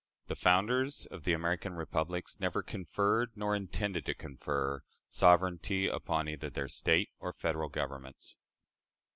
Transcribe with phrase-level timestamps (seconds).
[0.25, 6.49] The founders of the American republics never conferred, nor intended to confer, sovereignty upon either
[6.49, 8.35] their State or Federal Governments.